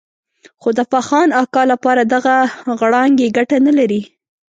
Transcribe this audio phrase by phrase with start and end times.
[0.61, 2.35] خو د فخان اکا لپاره دغه
[2.79, 4.01] غړانګې ګټه نه لري.